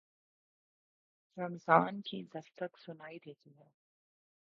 رمضان 1.37 2.01
کی 2.01 2.23
دستک 2.35 2.77
سنائی 2.77 3.17
دیتی 3.25 3.51
ہے۔ 3.59 3.69